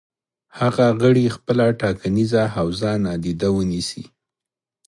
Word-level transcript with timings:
هغه 0.59 0.85
غړي 1.01 1.25
خپله 1.35 1.65
ټاکنیزه 1.81 2.43
حوزه 2.55 2.91
نادیده 3.05 3.49
ونیسي. 3.53 4.03